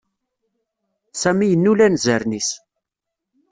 [1.21, 2.49] Sami yennul anzaren-is.